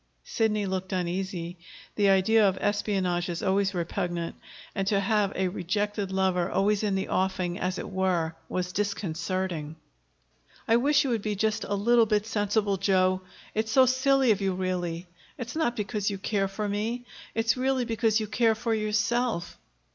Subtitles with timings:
[0.23, 1.59] Sidney looked uneasy.
[1.93, 4.35] The idea of espionage is always repugnant,
[4.73, 9.75] and to have a rejected lover always in the offing, as it were, was disconcerting.
[10.67, 13.21] "I wish you would be just a little bit sensible, Joe.
[13.53, 15.05] It's so silly of you, really.
[15.37, 17.05] It's not because you care for me;
[17.35, 19.59] it's really because you care for yourself."